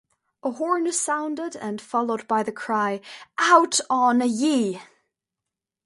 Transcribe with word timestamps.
A 0.41 0.49
horn 0.49 0.87
is 0.87 0.99
sounded 0.99 1.55
and 1.55 1.79
followed 1.79 2.27
by 2.27 2.41
the 2.41 2.51
cry 2.51 3.01
Out 3.37 3.79
on 3.87 4.19
ye! 4.27 4.81